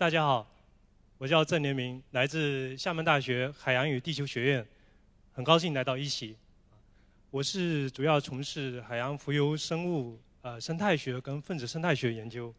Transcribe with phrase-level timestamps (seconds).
[0.00, 0.50] 大家好，
[1.18, 4.66] 我叫郑连明，来自厦门大学海洋与地球学院，
[5.34, 6.34] 很高兴来到一席。
[7.30, 12.50] 我是主要从事海洋浮游生物、呃生态学跟分子生态学研究。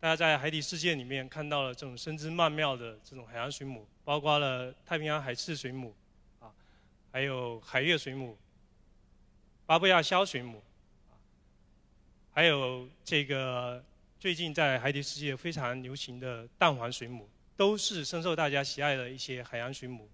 [0.00, 5.94] 大家在海底世界里面看到了这种生姿曼妙的这种海洋水母，包括了太平洋海刺水母，
[6.40, 6.50] 啊，
[7.12, 8.38] 还有海月水母、
[9.66, 10.62] 巴布亚肖水母，
[12.32, 13.84] 还有这个。
[14.26, 20.10] 最近在海底世界非常流行的蛋黄水母，都是深受大家喜爱的一些海洋水母。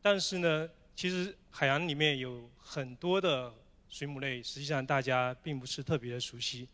[0.00, 3.52] 但是呢，其实海洋里面有很多的
[3.86, 6.66] 水母类，实际上大家并不是特别的熟悉。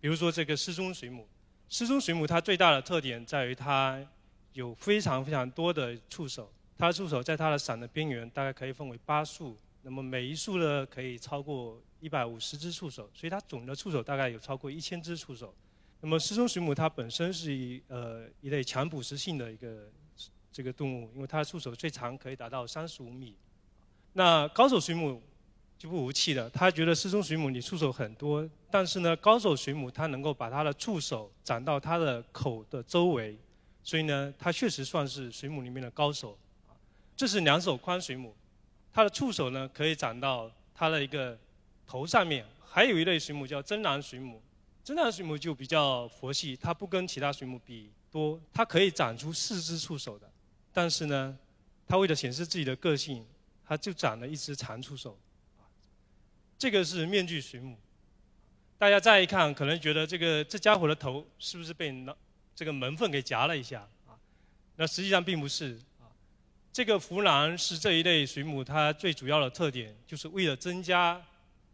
[0.00, 1.28] 比如说这个失踪水母，
[1.68, 4.04] 失踪水母它最大的特点在于它
[4.54, 15.54] 有非常非常多的触手，它的触手在它的伞的边缘大概可以分为八束，那么每一束呢可以超过一百五十只触手，所以它总的触手大概有超过一千只触手。
[16.00, 19.90] 那么失踪水母它本身是一呃一类强捕食性的一个
[20.50, 23.36] 这个动物，因为它触手最长可以达到三十五米。
[24.14, 25.22] 那高手水母
[25.78, 33.38] 就不服气了，他觉得失踪水母你触手很多，但是呢高手水母它能够把它的触手长到它的口的周围，
[33.82, 36.36] 所以呢它确实算是水母里面的高手。
[37.16, 38.34] 这是两手宽水母，
[38.92, 41.38] 它的触手呢可以长到它的一个
[41.86, 42.44] 头上面。
[42.64, 44.40] 还有一类水母叫真蓝水母。
[44.82, 50.28] 真的水母就比较佛系，它不跟其他水母比多，它可以长出四只触手的。
[50.72, 51.38] 但是呢，
[51.86, 53.24] 它为了显示自己的个性，
[53.64, 55.18] 它就长了一只长触手。
[56.58, 57.76] 这个是面具水母，
[58.78, 62.16] 大家再一看，可能觉得这个这家伙的头是不是被那
[62.54, 64.18] 这个门缝给夹了一下啊？
[64.76, 66.08] 那实际上并不是啊。
[66.72, 71.22] 这个浮囊是这一类水母它最主要的特点，就是为了增加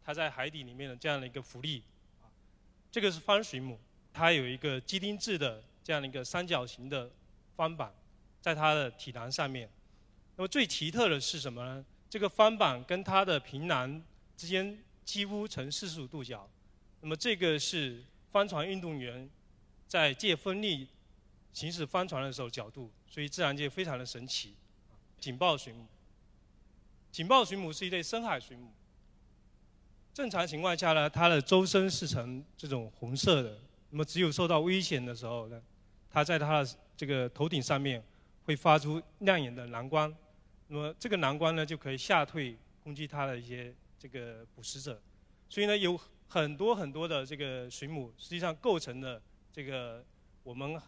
[0.04, 1.82] 它在海底里面的这样的一个浮力。
[2.96, 3.78] 这个是方水母，
[4.10, 7.10] 它有一个鸡丁质的这样的一个三角形的
[7.54, 7.92] 方板，
[8.40, 9.68] 在它的体囊上面。
[10.36, 11.84] 那么最奇特的是什么呢？
[12.08, 14.02] 这个方板跟它的平囊
[14.34, 16.48] 之间几乎呈四十五度角。
[17.02, 18.02] 那么这个是
[18.32, 19.28] 帆船运动员
[19.86, 20.88] 在借风力
[21.52, 24.54] 行驶帆船的时候角度，所以自然界非常的神奇。
[25.20, 25.86] 警报水母，
[27.12, 28.72] 警报水母是一类深海水母。
[30.16, 33.54] 正常情况下呢，它的周身是呈这种红色的。
[33.90, 35.62] 那么只有受到危险的时候呢，
[36.08, 38.02] 它在它的这个头顶上面
[38.46, 40.10] 会发出亮眼的蓝光。
[40.68, 44.98] 那么这个蓝光呢，就可以吓退攻击它的一些这个捕食者。
[45.50, 49.20] 所以呢，有很多很多的这个水母，实际上构成了
[49.52, 50.02] 这个
[50.42, 50.80] 我们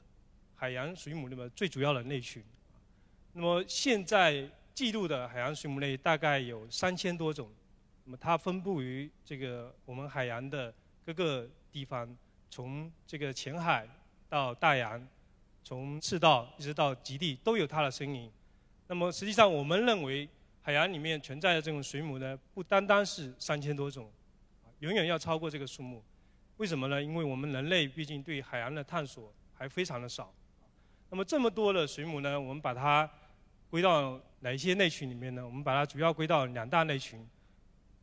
[0.55, 2.43] 海洋水母里面最主要的类群。
[3.35, 7.47] 那么现在记录的海洋水母类大概有三千多种。
[8.09, 10.73] 那么它分布于这个我们海洋的
[11.05, 12.09] 各个地方，
[12.49, 13.87] 从这个浅海
[14.31, 15.07] 到大洋，
[15.63, 18.33] 从赤道一直到极地都有它的身影。
[18.87, 20.27] 那么实际上我们认为
[20.63, 24.11] 海洋里面存在的这种水母呢，不单单是三千多种，
[24.79, 26.03] 远远要超过这个数目。
[26.57, 27.03] 为什么呢？
[27.03, 30.33] 因为我们人类毕竟对海洋的探索还非常的少。
[31.11, 33.07] 那么这么多的水母呢，我们把它
[33.69, 35.45] 归到哪一些类群里面呢？
[35.45, 37.23] 我们把它主要归到两大类群。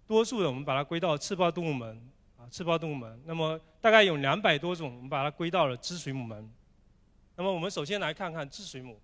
[0.08, 2.00] 多数的我们把它归到刺胞动物门，
[2.38, 3.20] 啊，刺胞动物门。
[3.26, 6.50] 那么大概有两百多种，我们把它归到了支水母门。
[7.36, 9.00] 那么我们首先来看看支水母。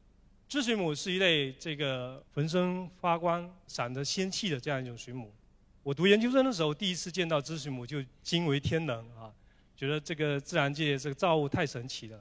[0.47, 5.34] 支水母是一类这个浑身发光、闪着仙气的这样一种水母。
[5.81, 9.31] 我读研究生的时候，第一次见到支水母就惊为天人啊，
[9.75, 12.19] 觉得这个自然界这个造物太神奇了。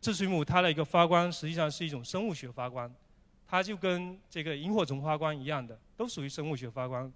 [0.00, 2.90] 支水母它的一个发光实际上是一种生物学发光，
[3.46, 7.12] 它就跟这个萤火虫发光一样的，都属于生物学发光。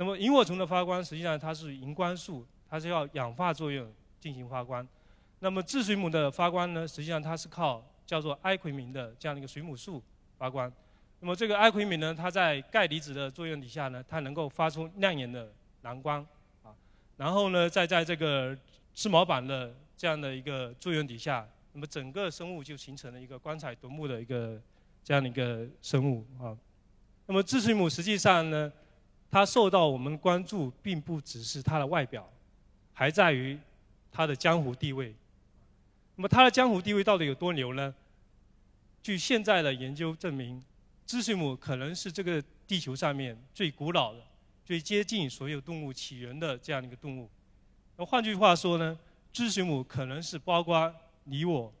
[0.00, 3.86] 那么萤火虫的发光，实际上它是荧光素，它是要氧化作用
[4.18, 4.86] 进行发光。
[5.40, 10.02] 那么智水母的发光呢，实际上它是靠叫做埃奎明的这样的一个水母素
[10.38, 10.72] 发光。
[11.18, 15.52] 那么这个埃奎明呢，它在钙离子的作用底下呢，它能够发出亮眼的
[15.82, 16.26] 蓝光
[16.62, 16.72] 啊。
[17.18, 18.56] 然后呢，再在这个
[18.94, 24.58] 翅毛板的这样的一个作用底下，那么整个生物就形成了一个光彩夺目的一个
[25.04, 26.56] 这样的一个生物啊。
[27.26, 28.72] 那么智水母实际上呢，
[29.30, 32.28] 它受到我们关注，并不只是它的外表，
[32.92, 33.56] 还在于
[34.10, 35.14] 它的江湖地位。
[36.16, 37.94] 那么它的江湖地位到底有多牛呢？
[39.02, 40.60] 据现在的研究证明，
[41.06, 44.20] 知水母可能是这个地球上面最古老的、
[44.64, 47.30] 最接近所有动物起源的这样一个动物。
[47.96, 48.98] 那换句话说呢，
[49.32, 50.92] 知水母可能是包括
[51.22, 51.72] 你我，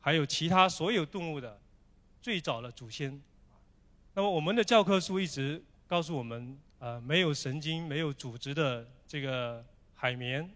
[0.00, 1.60] 还有其他所有动物的
[2.20, 3.22] 最早的祖先。
[4.14, 5.62] 那么我们的教科书一直。
[5.88, 9.64] 告诉我们，呃，没有神经、没有组织的这个
[9.94, 10.48] 海绵，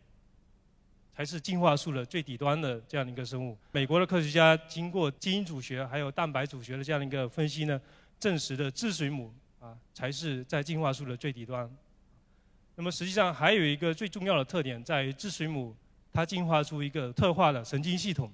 [1.17, 3.57] 才是进化树的最底端的这样的一个生物。
[3.73, 7.81] 美国的科学家经过基因组学还有蛋白组学的这样的一个分析呢，
[8.21, 11.69] 证实的智水母啊才是在进化树的最底端。
[12.75, 15.75] 那么实际上还有一个最重要的特点在于智水母
[16.13, 18.31] 它进化出一个特化的神经系统。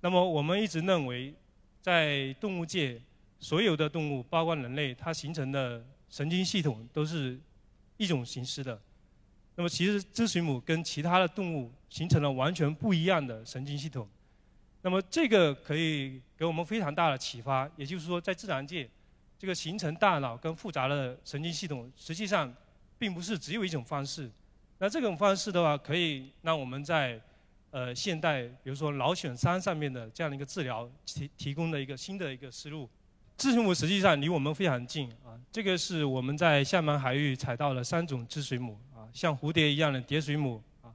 [0.00, 1.32] 那么我们一直认为，
[1.80, 3.00] 在动物界
[3.38, 7.40] 所有的动物，包括人类，它形成的神经系统都是
[7.96, 8.78] 一种形式的。
[9.56, 14.06] 那么其实智水母跟其他的动物形成了完全不一样的神经系统。
[14.82, 18.86] 那么这个可以给我们非常大的启发，也就是说，在自然界，
[19.38, 22.54] 这个形成大脑跟复杂的神经系统，实际上
[22.98, 24.30] 并不是只有一种方式。
[24.78, 27.18] 那这种方式的话，可以让我们在
[27.70, 32.86] 呃现代，比如说脑损伤上面的这样的一个治疗提提供的一个新的一个思路。
[33.36, 39.08] 智水母实际上离我们非常近啊，这个是我们在厦门海域采到了三种智水母啊。
[39.12, 40.88] 像蝴蝶一样的蝶水母啊，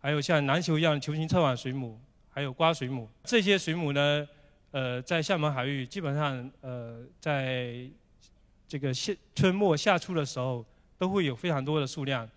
[0.00, 1.98] 还有像篮球一样的球形侧网水母，
[2.28, 3.08] 还有瓜水母。
[3.24, 4.26] 这些水母呢，
[4.72, 7.86] 呃，在厦门海域基本上，呃，在
[8.66, 10.64] 这个夏春末夏初的时候，
[10.98, 12.28] 都会有非常多的数量。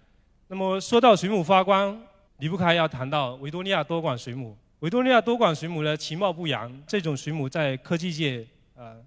[0.47, 1.99] 那么说到水母发光，
[2.37, 4.55] 离不开要谈到维多利亚多管水母。
[4.79, 9.01] 维多利亚多管水母呢，其貌不扬，这种水母在科技界呃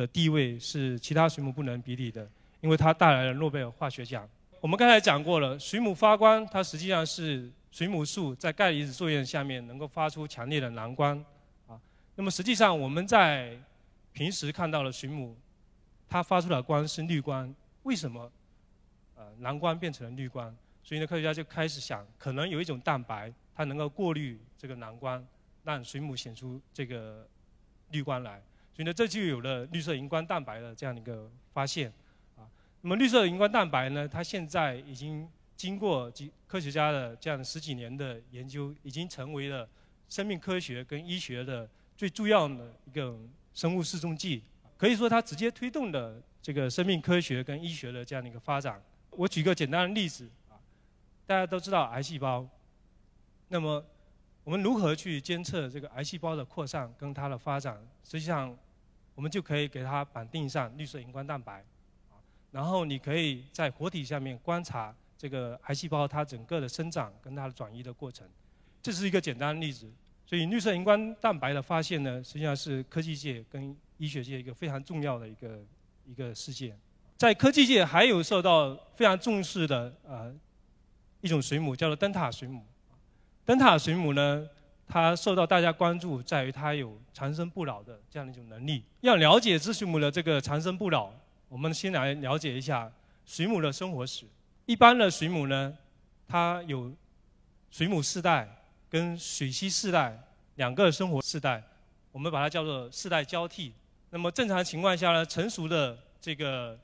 [0.00, 2.26] 的地位是其他水母不能比拟的，
[2.62, 4.26] 因为它带来了诺贝尔化学奖。
[4.58, 11.22] 我们刚才讲过了，水母发光，它实际上是水母素在钙离子作用下面能够发出强烈的蓝光，
[11.66, 11.78] 啊，
[12.14, 13.54] 那么实际上我们在
[14.14, 15.36] 平时看到的水母，
[16.08, 18.32] 它发出的光是绿光，为什么，
[19.16, 20.56] 呃，蓝光变成了绿光？
[20.82, 25.22] 所以呢，科学家就开始想，可能有一种蛋白，它能够过滤这个蓝光，
[25.62, 27.28] 让水母显出这个
[27.90, 28.42] 绿光来，
[28.80, 31.92] 所以呢，这就有了绿色荧光蛋白的这样一个发现。
[32.34, 32.48] 啊
[32.80, 34.08] 那么绿色荧光蛋白呢？
[34.08, 39.68] 它现在已经经过几科学家的这样十几年的研究，已经成为了
[40.08, 43.14] 生命科学跟医学的最重要的一个
[43.52, 44.42] 生物示踪剂。
[44.78, 48.82] 可以说，它直接推动了这个生命科学跟医学的这样的一个发展。
[49.10, 50.56] 我举个简单的例子啊，
[51.26, 52.48] 大家都知道癌细胞。
[53.48, 53.84] 那么，
[54.42, 57.78] 我们如何去监测这个癌细胞的扩散跟它的发展？
[58.02, 58.56] 实际上，
[59.20, 61.62] 我们就可以给它绑定上绿色荧光蛋白。
[62.08, 62.16] 啊
[62.50, 68.26] 然后你可以在活体下面观察这个癌细胞它整个的生长跟它的转移的过程，
[68.82, 69.86] 这是一个简单的例子。
[70.24, 75.62] 所以绿色荧光蛋白的发现呢，实际上是科技界跟医学界一个非常重要的一个
[76.06, 76.74] 一个事件。
[77.18, 80.34] 在科技界还有受到非常重视的呃
[81.20, 82.64] 一种水母叫做灯塔水母。
[83.44, 84.48] 灯塔水母呢，
[84.90, 88.82] 它受到大家关注在于它有长生不老的这样的一种能力。
[89.02, 91.10] 要了解智水母的这个长生不老。
[91.48, 92.90] 我们先来了解一下
[93.24, 94.24] 水母的生活史。
[94.66, 95.76] 一般的水母呢，
[96.28, 96.92] 它有
[97.70, 98.48] 水母世代
[98.88, 100.16] 跟水螅世代
[100.56, 101.62] 两个生活世代，
[102.12, 103.72] 我们把它叫做世代交替。
[104.10, 106.78] 那么正常情况下呢，成熟的这个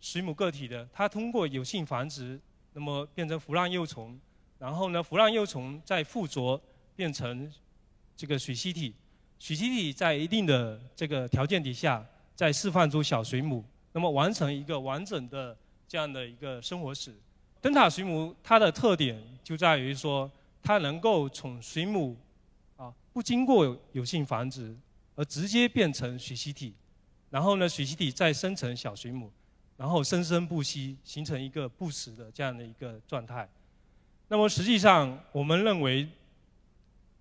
[0.00, 2.40] 水母个体的，它通过有性繁殖，
[2.72, 4.16] 那么变成腐烂幼虫，
[4.58, 6.60] 然后呢，腐烂幼虫再附着
[7.00, 7.50] 变成
[8.14, 8.94] 这个水螅体，
[9.38, 12.04] 水螅体在一定的这个条件底下，
[12.36, 13.64] 再释放出小水母。
[13.92, 15.56] 那么完成一个完整的
[15.88, 17.14] 这样的一个生活史，
[17.58, 20.30] 灯塔水母它的特点就在于说，
[20.62, 22.14] 它能够从水母
[22.76, 24.76] 啊不经过有性繁殖
[25.14, 26.74] 而直接变成水螅体，
[27.30, 29.32] 然后呢水螅体再生成小水母，
[29.78, 33.48] 然后生生不息，形成一个不死的这样的一个状态。
[34.28, 36.06] 那么实际上我们认为，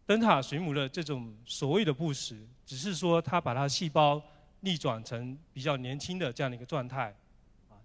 [0.09, 2.35] 灯塔水母的这种所谓的不死，
[2.65, 4.19] 只是说它把它细胞。
[4.61, 7.15] 逆转成比较年轻的这样的一个状态，
[7.69, 7.79] 啊，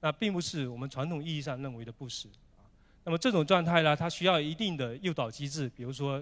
[0.00, 2.66] 那并不是我们传统意义上认为的不死，啊，
[3.04, 6.20] 那么这种状态呢，它需要一定的诱导机制，比如说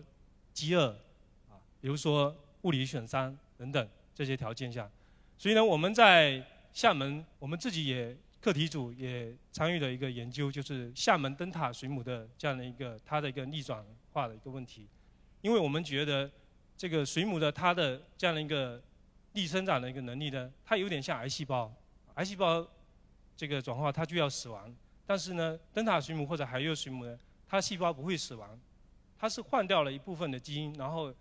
[0.53, 0.91] 饥饿，
[1.49, 4.87] 啊，比如说物理损伤等等这些条件下，
[5.39, 6.45] 所以呢，我们在
[6.75, 13.83] 厦门，我们自己也课题组也参与了一个研究，就是厦门灯塔水母的这样的一个它的一个逆转
[14.13, 14.87] 化的一个问题，
[15.45, 16.31] 因为我们觉得
[16.75, 18.83] 这个水母的它的这样的一个
[19.35, 21.71] 逆生长的一个能力呢，它有点像癌细胞，
[22.15, 22.67] 癌细胞
[23.37, 24.75] 这个转化它就要死亡，
[25.05, 28.59] 但是呢，灯塔水母或者海月水母呢，它细胞不会死亡，
[29.19, 31.13] 它是换掉了一部分的基因，然后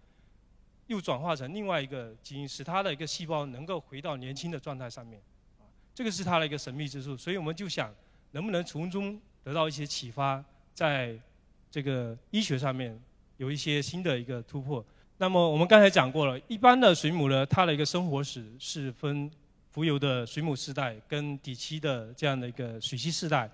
[0.88, 5.22] 又转化成另外一个基因，使它的一个细胞能够回到年轻的状态上面，
[5.94, 7.94] 这个是它的一个神秘之处，所以我们就想
[8.32, 10.42] 能不能从中得到一些启发，
[10.74, 11.20] 在
[11.70, 12.98] 这个医学上面
[13.43, 14.83] 有一些新的一个突破。
[15.17, 19.29] 那么我们刚才讲过了，一般的水母呢，它的一个生活史是分
[19.69, 23.50] 浮游的水母世代跟底栖的这样的一个水栖世代。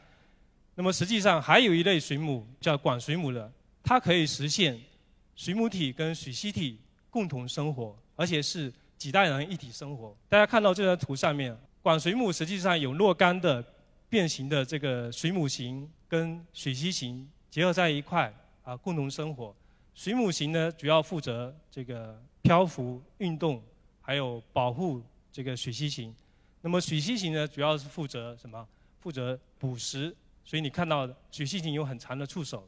[0.76, 3.52] 那么实际上还有一类水母叫管水母的，
[3.84, 4.80] 它可以实现
[5.36, 6.78] 水母体跟水螅体
[7.10, 10.16] 共同生活，而且是几代人一体生活。
[10.30, 13.64] 大家看到这张图上面，管水母实际上有若干的
[14.08, 18.32] 变形的这个水母型跟水螅型结合在一块
[18.64, 19.56] 啊，共同生活。
[20.00, 23.62] 水母型呢，主要负责这个漂浮、运动，
[24.00, 26.16] 还有保护这个水螅型。
[26.62, 28.66] 那么水螅型呢，主要是负责什么？
[29.02, 30.16] 负责捕食。
[30.46, 32.66] 所以你看到水螅型有很长的触手。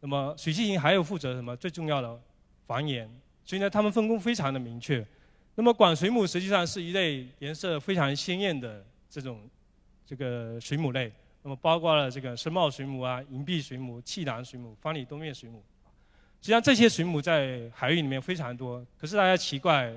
[0.00, 1.56] 那么水螅型还有负责什么？
[1.56, 2.20] 最重要的
[2.66, 3.08] 繁衍。
[3.46, 5.02] 所以呢，它们分工非常的明确。
[5.54, 9.48] 那么管水母实际上是一类颜色非常鲜艳的这种
[10.04, 11.10] 这个水母类。
[11.44, 15.64] 那么包括了这个深帽水母啊、银币水母、气囊水母、方里多面水母。
[16.44, 19.90] 实际上这些水母在海域里面非常多，可是大家奇怪，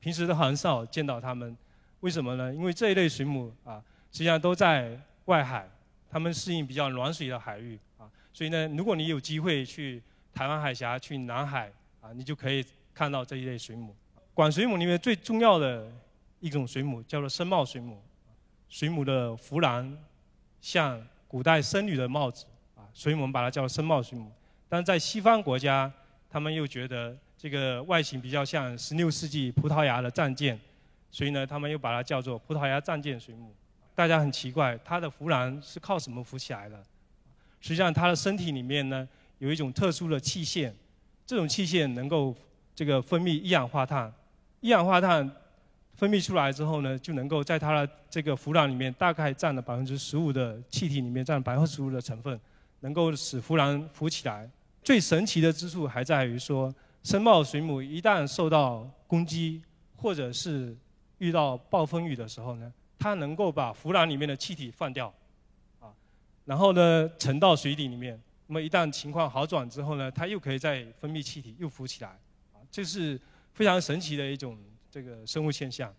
[0.00, 1.56] 平时都很少见到它们，
[2.00, 2.54] 为什么呢？
[2.54, 5.66] 因为这一类水母啊，实际上都在外海，
[6.10, 8.04] 它们适应比较暖水的海域啊。
[8.34, 10.02] 所以呢，如果你有机会去
[10.34, 13.96] 台湾海峡、去南海啊，你就可以看到这一类水母。
[14.34, 15.90] 管水母里面最重要的
[16.40, 17.98] 一种水母叫做深帽水母，
[18.68, 19.96] 水母的浮蓝
[20.60, 22.44] 像古代僧侣的帽子
[22.76, 24.30] 啊，所以我们把它叫深帽水母。
[24.68, 25.90] 但在西方国家，
[26.28, 30.58] 他们又觉得这个外形比较像16世纪葡萄牙的战舰，
[31.10, 33.54] 所以呢，他们又把它叫做葡萄牙战舰水母。
[33.94, 36.80] 大家很奇怪，它的浮囊是靠什么浮起来的？
[37.60, 39.08] 实际上，它的身体里面呢
[39.38, 40.72] 有一种特殊的器械，
[41.26, 42.36] 这种器械能够
[42.74, 44.12] 这个分泌一氧化碳。
[44.60, 45.28] 一氧化碳
[45.94, 52.38] 分泌出来之后呢，就能够在它的这个浮卵里面大概占了百分之十五的气体里面占百分之十五的成分，
[52.80, 54.48] 能够使浮卵浮起来。
[54.82, 59.62] 最神奇的之处还在于说，深茂水母一旦受到攻击，
[59.96, 60.74] 或者是
[61.18, 65.12] 遇到暴风雨的时候呢，它能够把浮卵里面的气体放掉，
[65.80, 65.92] 啊，
[66.46, 68.18] 然后呢沉到水底里面。
[68.46, 72.10] 那么一旦情况好转之后呢，它又可以再分泌气体，又浮起来，
[72.54, 73.20] 啊，这是
[73.52, 74.58] 非常神奇的一种
[74.90, 75.94] 这个生物现象。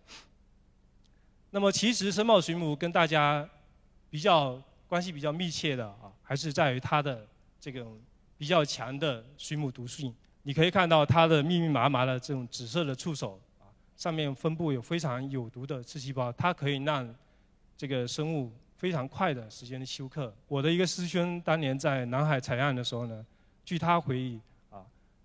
[1.50, 3.48] 那么其实深帽水母跟大家
[4.08, 7.24] 比较关系比较密切的啊，还是在于它的
[7.60, 7.86] 这个。
[8.40, 13.68] 比较强的水母毒性，你可以看到它的密密麻麻的这种紫色的触手啊，
[13.98, 17.14] 上面分布有非常有毒的刺细胞，它可以让
[17.76, 20.34] 这个生物非常快的时间休克。
[20.48, 23.22] 我的一个师兄当年在南海采样的时候呢，
[23.62, 24.80] 据他回忆啊，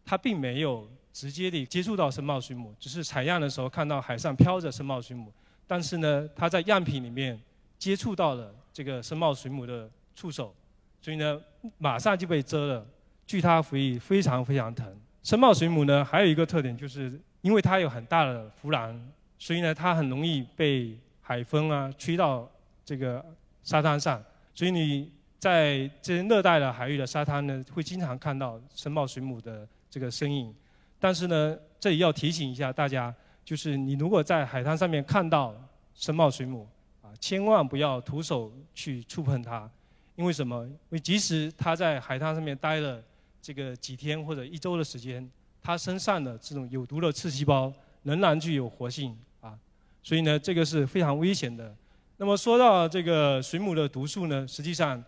[0.06, 5.32] 他并没有直接的接触到深帽水母，只是采样的时候看到海上漂着深帽水母，
[5.66, 7.42] 但是呢，他在样品里面
[7.80, 10.54] 接触到了这个深帽水母的触手，
[11.02, 11.42] 所以呢，
[11.78, 12.86] 马上就被蛰了。
[13.28, 14.86] 据他回忆，非常非常疼。
[15.24, 18.96] 深茂水母呢，还有一个特点，就是因为它有很大的浮卵，
[19.40, 22.48] 所以呢，它很容易被海风啊吹到
[22.86, 23.26] 这个
[23.64, 24.24] 沙滩上。
[24.54, 30.54] 所以你在这些热带的海域的沙滩呢，会经常看到深茂水母的这个身影。
[31.00, 33.12] 但是呢，这里要提醒一下大家，
[33.44, 35.56] 就是你如果在海滩上面看到
[35.96, 36.68] 深茂水母，
[37.02, 39.68] 啊，千万不要徒手去触碰它，
[40.16, 40.64] 因为什么？
[40.68, 43.02] 因为即使它在海滩上面待了。
[43.46, 45.30] 这个几天或者一周的时间，
[45.62, 47.72] 它身上的这种有毒的刺细胞
[48.02, 49.56] 仍然具有活性啊，
[50.02, 51.72] 所以呢，这个是非常危险的。
[52.18, 55.04] 那么说到这个水母的毒素呢，实际上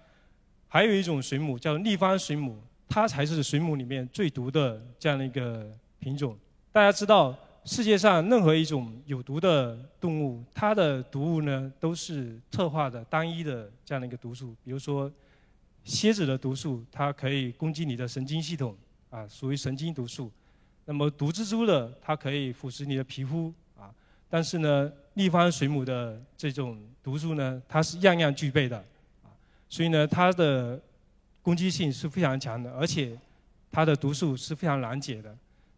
[0.67, 5.67] 还有一种水母叫立方水母，它才是水母里面最毒的这样的一个
[5.97, 6.37] 品种。
[6.71, 15.11] 大家知道，世界上任何一种有毒的动物，它的毒物呢都是特化的单一的这样的一个毒素，比如说。
[15.87, 18.75] 蝎子的毒素，它可以攻击你的神经系统，
[19.09, 20.29] 啊，属于神经毒素。
[20.83, 23.89] 那么毒蜘蛛的，它可以腐蚀你的皮肤，啊。
[24.29, 28.77] 但是呢，立方水母的这种毒素呢，它是样样具备的，
[29.23, 29.31] 啊。
[29.69, 30.77] 所以呢，它的
[31.41, 33.17] 攻击性是非常强的，而且
[33.71, 35.33] 它的毒素是非常难解的。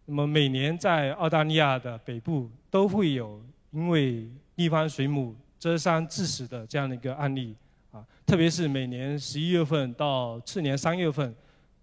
[0.06, 3.40] 那么每年在澳大利亚的北部都会有
[3.70, 7.56] 因为立方水母蛰伤致死的这样的一个案例。
[8.30, 11.34] 特别是每年十一月份到次年三月份，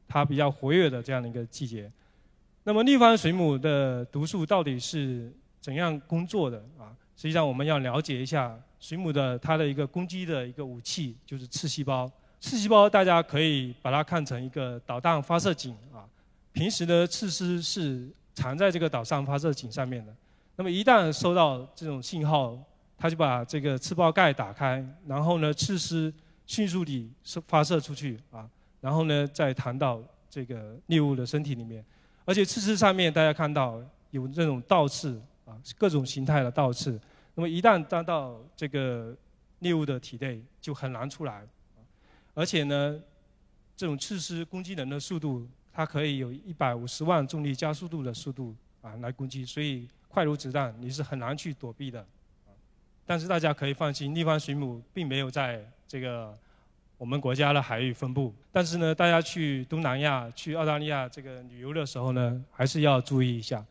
[0.07, 1.91] 它比较活跃的这样的一个季节。
[2.62, 5.29] 那么立方水母的毒素到底是
[5.61, 6.95] 怎样工作的啊？
[7.17, 12.09] 实际上我们要了解一下水母的它的一个攻击的一个武器，就是刺细胞。
[12.38, 16.07] 刺细胞大家可以把它看成一个导弹发射井啊。
[16.53, 20.15] 平时的刺丝是藏在这个导弹发射井上面的。
[20.55, 22.57] 那么一旦收到这种信号，
[22.97, 26.15] 它就把这个刺胞盖打开，然后呢，刺丝
[26.47, 27.11] 迅速地
[27.47, 28.49] 发射出去啊，
[28.81, 31.85] 然后呢，再弹到这个猎物的身体里面。
[32.25, 36.99] 而且刺刺上面大家看到有这种倒刺啊，各种形态的倒刺。
[37.35, 39.15] 那么一旦弹到这个
[39.59, 41.47] 猎物的体内，就很难出来。
[42.35, 43.00] 而且呢，
[43.76, 52.07] 这种刺丝攻击人的速度它可以有一百五十万重力加速度的速度啊来攻击，所以快如子弹，你是很难去躲避的。
[53.07, 56.35] 但是大家可以放心，立方水母并没有在这个
[56.99, 58.35] 我们国家的海域分布。
[58.51, 63.65] 但是呢，大家去东南亚、去澳大利亚这个旅游的时候呢，还是要注意一下。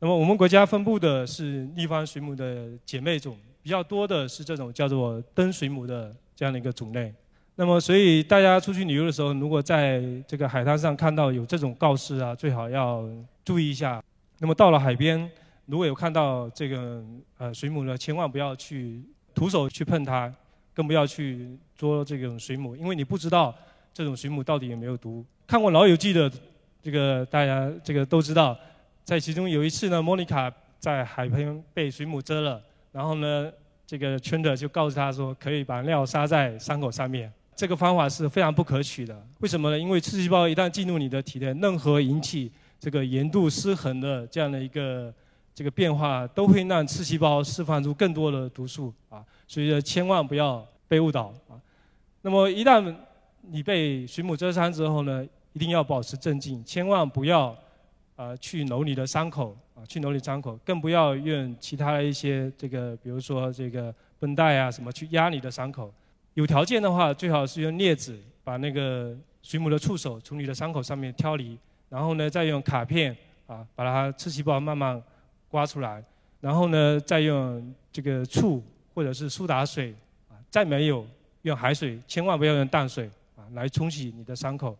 [0.00, 7.12] 那么我们国家分布的是立方水母的姐妹种，比较多的是这种叫做灯水母的这样的一个种类。
[7.56, 13.04] 那么所以大家出去旅游的时候，如果在这个海滩上看到有这种告示啊，最好要
[13.44, 14.00] 注意一下。
[14.38, 15.28] 那么到了海边，
[15.68, 17.04] 如果有看到这个
[17.36, 19.02] 呃水母呢，千万不要去
[19.34, 20.32] 徒手去碰它，
[20.72, 23.54] 更不要去捉这种水母，因为你不知道
[23.92, 25.22] 这种水母到底有没有毒。
[25.46, 26.32] 看过《老友记》的
[26.82, 28.58] 这个大家这个都知道。
[29.04, 33.50] 在其中有一次呢，莫妮卡在海边被水母蛰了，然后呢，
[33.86, 37.32] 这个圈的就告诉她说，可以把尿撒在伤口上面。
[37.54, 39.26] 这个方法是非常不可取的。
[39.40, 39.78] 为什么呢？
[39.78, 45.12] 因为刺细胞一旦进入你的体内，任何引起这个盐度失衡的这样的一个
[45.58, 49.24] 这个变化，都会让刺细胞释放出更多的毒素啊。
[49.48, 51.58] 所以说千万不要被误导啊。
[52.22, 52.94] 那么一旦
[53.40, 57.56] 你被水母蛰伤之后呢，一定要保持镇静，千万不要。
[58.14, 65.94] 啊，去揉你的伤口啊，去揉你伤口，更不要用其他的一些这个，比如说这个绷带啊什么去压你的伤口。
[66.34, 71.56] 有条件的话，最好是用镊子把那个水母的触手从你的伤口上面挑离，
[71.88, 75.00] 然后呢，再用卡片啊把它刺细胞慢慢
[75.50, 76.02] 刮出来，
[76.40, 78.62] 然后呢，再用这个醋
[78.94, 79.94] 或者是苏打水
[80.28, 81.06] 啊，再没有
[81.42, 84.76] 用海水，千万不要用淡水啊来冲洗你的伤口。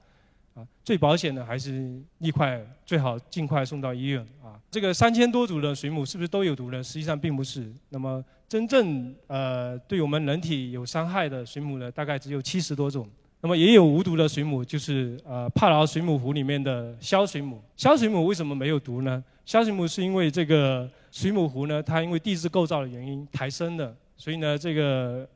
[0.55, 4.59] 啊最保险的还是立块，最好尽快送到医院啊。
[4.71, 6.83] 这个三千多种的水母是不是都有毒呢？
[6.83, 7.71] 实际上并不是。
[7.91, 13.09] 那么真正呃对我们人体有伤害的水母呢，大概只有七十多种。
[13.41, 17.63] 那么也有无毒的水母，就是呃帕劳水母湖里面的枭水母。
[17.77, 19.23] 枭水母为什么没有毒呢？
[19.49, 25.27] 枭水母是因为这个水母湖呢，它因为地质构造的原因抬升的，所以呢这个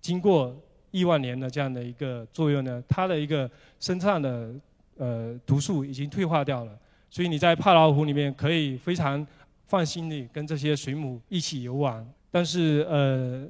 [0.00, 0.54] 经过。
[0.94, 3.50] 亿万年的这样的一个作用呢，它的一个
[3.80, 4.54] 身上的
[4.96, 6.70] 呃毒素已经退化掉了，
[7.10, 9.26] 所以你在帕劳湖里面可以非常
[9.66, 12.08] 放心的跟这些水母一起游玩。
[12.30, 13.44] 但是呃，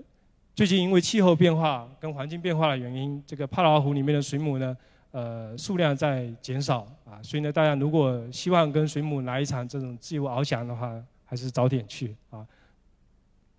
[0.55, 4.75] 最近因为气候变化跟环境变化的原因，这个帕劳湖里面的水母呢，
[5.15, 12.45] 呃数量在减少啊，所以呢，大家如果希望跟水母来一场这种自由翱翔的话，还是早点去啊。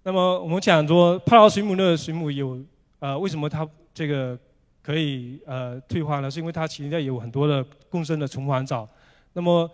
[0.04, 2.62] 那么我们讲说帕劳水母的水母有。
[3.00, 4.40] 呃，为什么它这个
[4.82, 6.32] 可以呃退化呢？
[6.32, 8.88] 是因为它体内有很多的共生的虫环藻。
[9.34, 9.70] 那么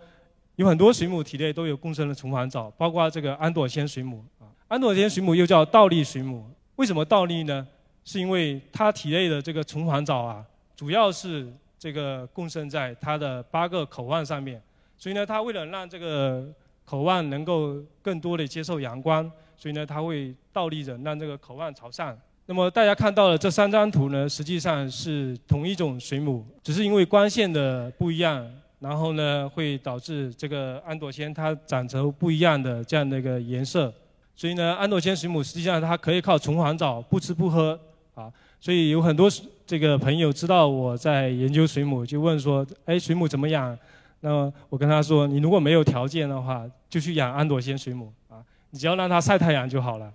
[0.56, 4.44] 有很多水母体内都有共生的虫环藻，包括这个安朵仙水母啊。
[4.68, 6.44] 安朵仙水母又叫倒立水母。
[6.76, 7.66] 为什么倒立呢？
[8.04, 10.44] 是因为它体内的这个虫环藻啊，
[10.76, 11.50] 主要是
[11.82, 14.62] 这个共生在它的八个口腕上面。
[14.96, 16.46] 所以呢，它为了让这个
[16.84, 22.16] 口腕能够更多的接受阳光，所以呢，它会倒立着，让这个口腕朝上。
[22.46, 33.92] 那么大家看到的这三张图呢，实际上是同一种水母，只是因为光线的不一样，然后呢会导致这个安朵仙它长成不一样的这样的一个颜色。
[34.36, 37.76] 所以呢，安朵仙水母实际上它可以靠虫环藻不吃不喝
[38.14, 38.32] 啊。
[38.62, 39.28] 所以有很多
[39.66, 43.76] 这个朋友知道我在研究水母，就问说：哎，水母怎么养？
[44.20, 48.38] 那么我跟他说：你如果没有条件的话，就去养安朵仙水母啊，
[48.70, 50.08] 你只要让它晒太阳就好了。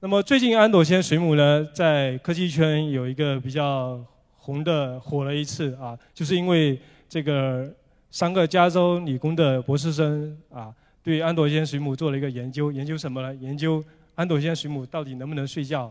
[0.00, 4.04] 那么最近安朵仙水母呢，在科技圈有一个比较
[4.38, 6.76] 红的火了一次啊，就是因为
[7.08, 7.72] 这个
[8.10, 13.32] 三个加州理工的博士生啊，对安朵仙水母做了一个研究，研究什么呢？
[13.36, 13.80] 研究
[14.16, 15.88] 安朵仙水母到底能不能睡觉？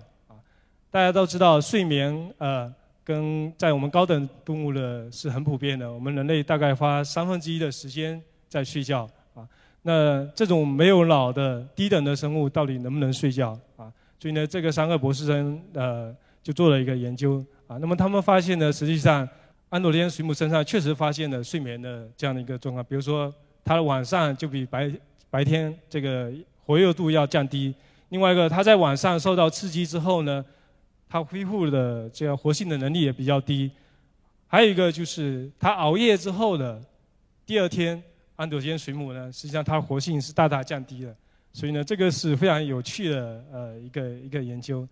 [0.93, 2.71] 大家都知道，睡眠呃，
[3.03, 9.41] 跟在我们高等动物的是很普遍的，我们人类大概花三分之一的时间在睡觉啊。
[9.82, 13.91] 那这种没有脑的低等的生物到底能不能睡觉啊？
[14.19, 17.79] 所以呢，这个三个博士生呃就做了一个研究啊。
[17.79, 19.27] 那么他们发现呢，实际上
[19.69, 22.86] 安朵仙水母身上确实发现了睡眠的这样的一个状况。
[22.88, 23.34] 比如说，
[23.65, 24.91] 它的晚上就比白
[25.32, 26.32] 白天这个
[26.67, 27.73] 活跃度要降低。
[28.10, 30.45] 另外一个，它在晚上受到刺激之后呢，
[31.13, 33.69] 它恢复的这样活性的能力也比较低。
[34.47, 36.84] 还有一个就是，它熬夜之后的
[37.45, 38.02] 第二天，
[38.36, 41.15] 安朵仙水母呢，实际上它活性是大大降低了。
[41.52, 44.88] 所以呢，这个是非常有趣的呃一个一个研究。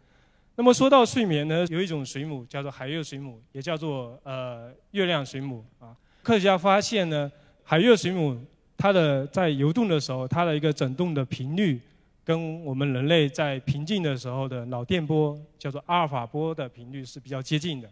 [0.55, 5.97] 那么说到睡眠呢，有一种水母叫做海月水母，也叫做呃月亮水母啊。
[6.21, 7.31] 科学家发现呢，
[7.63, 8.39] 海月水母
[8.77, 11.81] 它的在游动的时候，它的一个振动的频率
[12.23, 17.89] 跟我们人类在平静的时候的脑电波叫做阿尔法波的频率是比较接近的。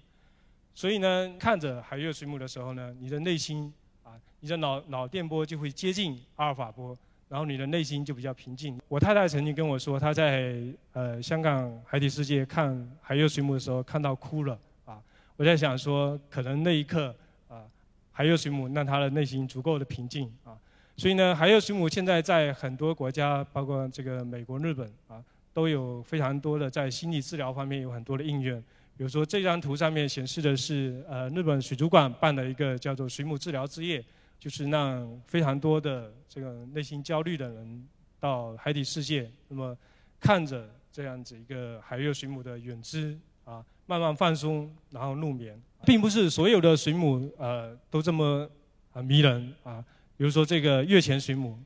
[0.76, 6.96] 所以呢，看着海月水母的时候呢，你的内心啊，你的脑脑电波就会接近阿尔法波，
[7.28, 8.80] 然后你的内心就比较平静。
[8.88, 10.64] 我太太曾经跟我说，她在
[10.94, 15.02] 呃香港海底世界看海月水母的时候看到哭了啊。
[15.36, 17.14] 我在想说，可能那一刻
[17.50, 17.64] 啊，
[18.12, 20.56] 海月水母让她的内心足够的平静啊。
[21.00, 28.62] 所以呢，海月水母现在在很多国家，包括这个美国、日本啊，都有非常多的在心理治疗方面有很多的应用。
[28.98, 34.04] 比如说这张图上面显示的是呃日本水族馆办的一个叫做水母治疗之夜，
[34.38, 37.88] 就是让非常多的这个内心焦虑的人
[38.20, 39.74] 到海底世界，那么
[40.20, 48.46] 看着这样子一个海月水母的远姿啊，慢慢放松，然后入眠，并不是所有的水母呃都这么
[48.92, 49.82] 啊迷人啊。
[50.20, 51.58] 比如说这个月前水母，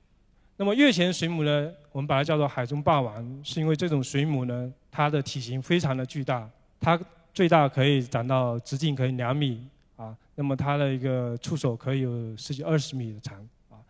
[0.57, 6.47] 那么月前水母呢，我们把它叫做海中霸王，是因为这种水母呢，它的体型非常的巨大，
[6.79, 6.99] 它
[7.33, 13.39] 最大可以长到直径可以两米啊，那么它的一个触手可以有十几二十米的长
[13.71, 13.81] 啊，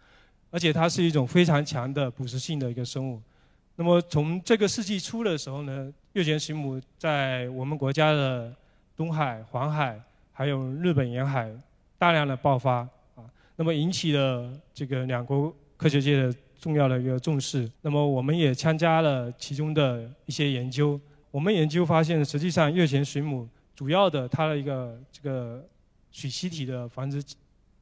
[0.50, 3.22] 而且它是一种非常强的捕食性的一个生物。
[3.76, 8.50] 那么从这个世纪初的时候呢，月前水母在我们国家的
[8.96, 10.00] 东海、黄海
[10.32, 11.52] 还有日本沿海
[11.98, 12.88] 大量的爆发。
[13.56, 17.70] 那么引起了这个两国科学界的重要的一个重视。
[17.82, 21.00] 那么我们也参加了其中的一些研究。
[21.30, 25.64] 我们研究发现，实际上月前水母主要的它的一个这个
[26.12, 27.24] 水栖体的繁殖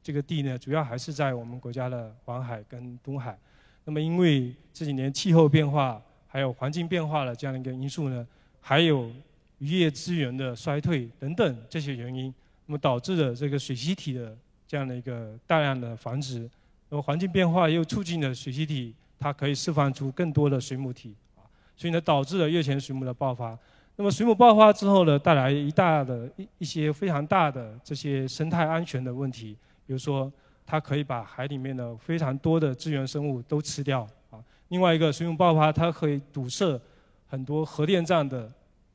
[0.02, 3.38] 这个地呢，主要还是在我们国家的黄海跟东海。
[3.84, 8.26] 那么因为这几年气候变化还有环境变化的这样的一个因素呢，
[8.60, 9.10] 还有
[9.58, 12.32] 渔业资源的衰退等等这些原因，
[12.66, 14.36] 那么导致了这个水栖体的。
[14.72, 16.48] 这样的一个大量的繁殖，
[16.88, 21.44] 那么环境变化又促进了水栖体，它可以释放出更多的水母体，啊，
[21.76, 23.54] 所以呢导致了月前水母的爆发。
[23.96, 29.54] 那么水母爆发之后呢，带来一大的一一些非常大的这些生态安全的问题，
[29.86, 30.32] 比如说
[30.64, 36.80] 它可以把海里面的非常多的资源生物都吃掉，啊，另外一个水母爆发它可以堵塞
[37.28, 38.50] 很多核电站的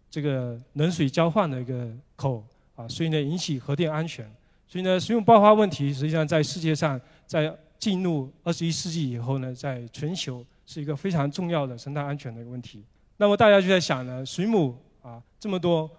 [0.10, 2.44] 这个冷水交换的一个口，
[2.76, 4.28] 啊，所以呢引起核电安全。
[4.68, 12.84] 所以呢，水母爆发问题实际上在世界上，在进入二十一世纪以后呢，在全球是一个非常重要的生态安全的一个问题。
[13.16, 15.90] 那么大家就在想呢，水母啊这么多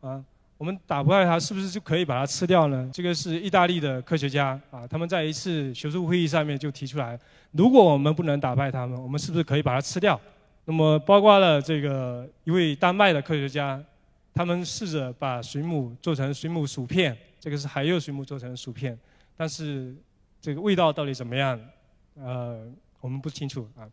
[0.00, 0.22] 啊，
[0.58, 2.90] 我们打不败它，是不是就可以把它吃掉呢？
[2.92, 7.18] 这个是意大利的科学家啊，他们在一次学术会议上面就提出来，
[7.52, 10.20] 如果我们不能打败它们，我们是不是可以把它吃掉？
[10.66, 13.82] 那么包括了这个一位丹麦的科学家，
[14.34, 17.16] 他们试着把水母做成水母薯片。
[17.40, 18.98] 这个是海柚水母做成的薯片，
[19.36, 19.94] 但是
[20.40, 21.60] 这个味道到底怎么样？
[22.16, 22.66] 呃，
[23.00, 23.88] 我们不清楚啊。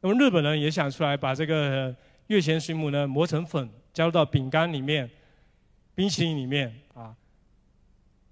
[0.00, 1.94] 那么日本人也想出来把这个
[2.26, 5.08] 月前水母呢磨成粉，加入到饼干里面、
[5.94, 7.16] 冰淇淋里面啊。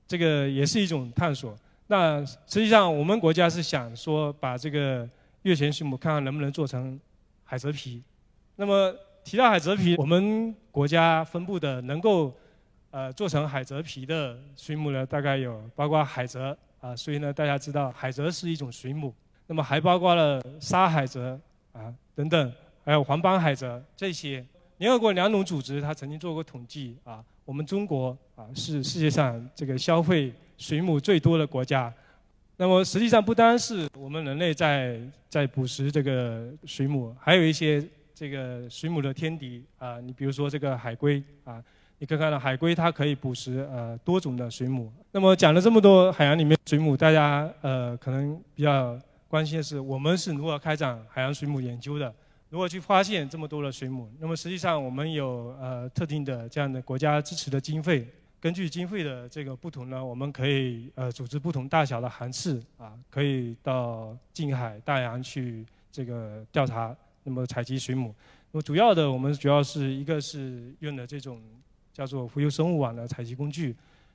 [0.06, 1.56] 这个也是一种探索。
[1.86, 5.08] 那实际上我们国家是想说把这个
[5.42, 7.00] 月前水母看看能不能做成
[7.44, 8.02] 海蜇皮。
[8.56, 12.36] 那么提到海蜇皮，我们国家分布的能够。
[12.90, 19.14] 呃，做成海蜇皮的水母呢，大概有包括海蜇啊，所以呢，大家知道海蜇是一种水母。
[19.46, 21.38] 那么还包括了沙海蜇
[21.72, 22.52] 啊等等，
[22.84, 24.44] 还有黄斑海蜇这些。
[24.78, 31.92] 联合国粮农组织它曾经做过统计啊，我们中国啊是世界上这个消费水母最多的国家。
[32.56, 41.62] 那么实际上不单是我们人类在在捕食这个水母，还有一些这个水母的天敌啊，你比如说这个海龟啊。
[42.00, 44.92] 你可以看到海龟它可以捕食呃多种的水母。
[45.10, 52.14] 那么讲了这么多海洋里面水母，大家呃可能比较关心的是我们是如何开展海洋水母研究的，
[52.50, 54.08] 如何去发现这么多的水母。
[54.20, 58.06] 那么实际上我们有呃特定的这样的国家支持的经费，
[58.40, 68.14] 根据经费的这个不同呢，我们可以呃组织不同大小的航次啊，可以到近海大洋去这个调查，那么采集水母。
[68.52, 71.42] 那么主要的我们主要是一个是用的这种。
[71.98, 73.74] 叫做浮游生物网的采集工具，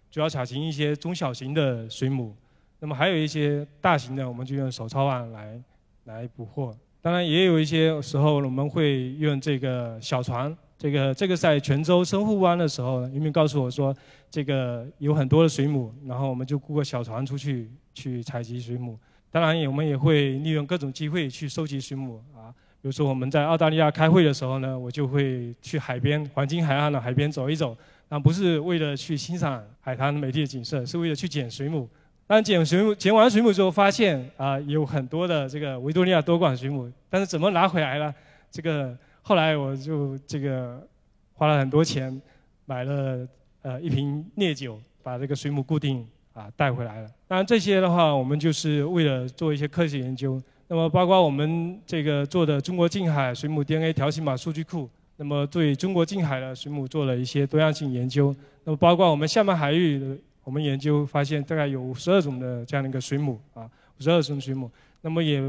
[0.10, 2.34] 主要采集一些中小型的水母。
[2.80, 5.62] 那么还有一些大型的，我们就用手抄网来
[6.06, 6.74] 来捕获。
[7.02, 10.56] 当然也有一些时候，我们会用这个小船。
[10.78, 13.94] 这个这个在泉州深沪湾的时候，渔民告诉我说，
[14.32, 18.98] 这个有很多的水母，然后我们就雇个小船出去去采集水母。
[19.30, 22.56] 当然，我们也会利用各种机会去收集水母啊。
[22.84, 27.74] 比如说我们在澳大利亚开会的时候呢，我就会去海边黄金海岸的海边走一走，
[28.10, 31.88] 那不是为了去欣赏海滩美丽的景色，是为了去捡水母。
[32.28, 38.14] 当捡水母捡完水母之后，发现啊有很多的这个维多利亚多管水母，但是怎么拿回来了？
[38.52, 40.86] 这个后来我就这个
[41.32, 42.22] 花了很多钱
[42.66, 43.26] 买了
[43.62, 47.10] 呃一瓶烈酒，把这个水母固定啊带回来了。
[47.28, 50.42] 当然这些的话，我们就是为了做一些科学研究。
[50.68, 58.36] 那么包括我们这个做的中国近海水母 DNA 条形码数据库，那么对中国近海的水母做了一些多样性研究。
[58.64, 60.02] 那么包括我们厦门海域，
[60.44, 63.70] 我们研究发现大概有五十二种的这样的一个水母啊，
[64.00, 64.72] 五十二种水母。
[65.02, 65.44] 那么也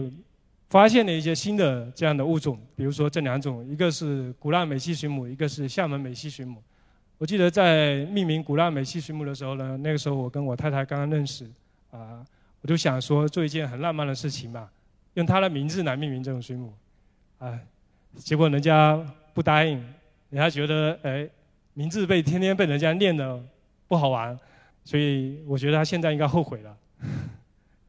[0.69, 6.61] 发现了一些新的这样的物种，比如说这两种，一个是古浪美西水母，一个是厦门美西水母。
[7.25, 11.51] 我记得在命名古拉美西水母的时候呢，那个时候我跟我太太刚刚认识，
[11.91, 12.23] 啊，
[12.61, 14.69] 我就想说做一件很浪漫的事情嘛，
[15.15, 16.71] 用它的名字来命名这种水母，
[17.39, 17.59] 啊，
[18.17, 19.79] 结果人家不答应，
[20.29, 21.27] 人家觉得哎，
[21.73, 23.43] 名字被天天被人家念的
[23.89, 24.39] 不好玩，
[24.85, 26.77] 所以我觉得他现在应该后悔了。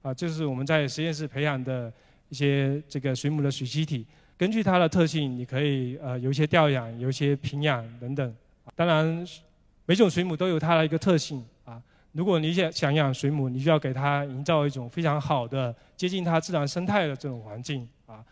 [0.02, 1.92] 啊，这是我们在实验室培养的
[2.30, 4.08] 一些这个水母的水栖体。
[4.38, 8.34] 根据它的特性，你可以呃有一些调养，有一些平养等等。
[8.76, 9.28] 当然，
[9.86, 11.82] 每种水母都有它的一个特性啊。
[12.12, 18.24] 如果你想想养水母，你就要给它营造一种非常好的接近它自然生态的这种环境啊。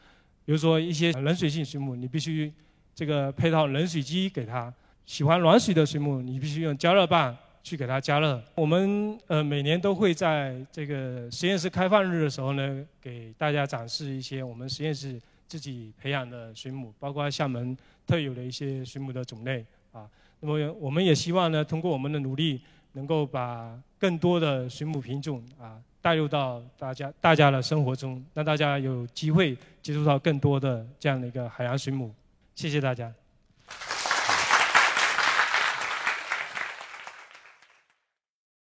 [0.45, 2.51] 比如说一些冷水性水母，你必须
[2.93, 4.71] 这个配套冷水机给它；
[5.05, 7.35] 喜欢暖水的水母，你必须用加热棒。
[7.63, 8.43] 去给它加热。
[8.55, 17.73] 我们呃每年都会在这个实验室开放日的时候呢，给大家展示一些我们实验室自己培养的水母，包括厦门
[18.05, 20.05] 特有的一些水母的种类啊。
[20.45, 22.59] 那么我们也希望呢，通过我们的努力，
[22.91, 32.13] 能够把更多的水母品种啊带入到大家大家的生活中，让大家有机会接触到更多的这样的一个海洋水母。
[32.55, 33.22] 谢谢大家。